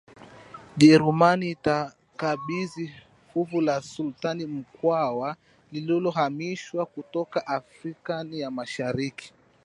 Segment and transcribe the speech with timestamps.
[0.75, 2.85] Ujerumani itakabidhi
[3.27, 5.35] fuvu la Sultani Mkwawa
[5.71, 9.33] lililohamishwa kutoka Afrika ya Mashariki